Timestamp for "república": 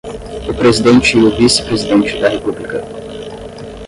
2.29-2.81